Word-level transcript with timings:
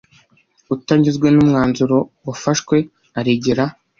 utanyuzwe 0.75 1.27
n 1.31 1.37
umwanzuro 1.43 1.97
wafashwe 2.27 2.75
aregera 3.19 3.65